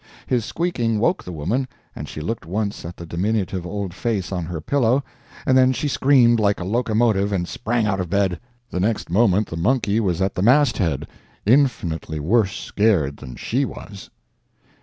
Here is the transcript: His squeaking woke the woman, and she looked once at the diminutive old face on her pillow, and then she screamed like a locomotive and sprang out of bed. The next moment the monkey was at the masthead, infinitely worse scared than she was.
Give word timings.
His 0.25 0.43
squeaking 0.43 0.97
woke 0.97 1.23
the 1.23 1.31
woman, 1.31 1.67
and 1.95 2.09
she 2.09 2.21
looked 2.21 2.47
once 2.47 2.85
at 2.85 2.97
the 2.97 3.05
diminutive 3.05 3.67
old 3.67 3.93
face 3.93 4.31
on 4.31 4.45
her 4.45 4.59
pillow, 4.59 5.03
and 5.45 5.55
then 5.55 5.73
she 5.73 5.87
screamed 5.87 6.39
like 6.39 6.59
a 6.59 6.63
locomotive 6.65 7.31
and 7.31 7.47
sprang 7.47 7.85
out 7.85 7.99
of 7.99 8.09
bed. 8.09 8.39
The 8.71 8.79
next 8.79 9.11
moment 9.11 9.49
the 9.49 9.57
monkey 9.57 9.99
was 9.99 10.19
at 10.19 10.33
the 10.33 10.41
masthead, 10.41 11.05
infinitely 11.45 12.19
worse 12.19 12.59
scared 12.59 13.17
than 13.17 13.35
she 13.35 13.63
was. 13.63 14.09